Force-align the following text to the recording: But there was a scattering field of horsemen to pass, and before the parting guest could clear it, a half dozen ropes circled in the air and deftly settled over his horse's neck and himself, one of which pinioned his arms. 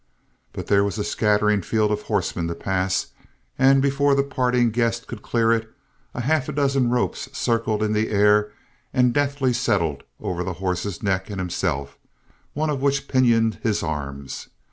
But 0.51 0.65
there 0.65 0.83
was 0.83 0.97
a 0.97 1.03
scattering 1.03 1.61
field 1.61 1.91
of 1.91 2.01
horsemen 2.01 2.47
to 2.47 2.55
pass, 2.55 3.09
and 3.59 3.83
before 3.83 4.15
the 4.15 4.23
parting 4.23 4.71
guest 4.71 5.05
could 5.05 5.21
clear 5.21 5.51
it, 5.51 5.71
a 6.15 6.21
half 6.21 6.47
dozen 6.55 6.89
ropes 6.89 7.29
circled 7.37 7.83
in 7.83 7.93
the 7.93 8.09
air 8.09 8.51
and 8.95 9.13
deftly 9.13 9.53
settled 9.53 10.01
over 10.19 10.43
his 10.43 10.57
horse's 10.57 11.03
neck 11.03 11.29
and 11.29 11.39
himself, 11.39 11.99
one 12.55 12.71
of 12.71 12.81
which 12.81 13.07
pinioned 13.07 13.59
his 13.61 13.83
arms. 13.83 14.47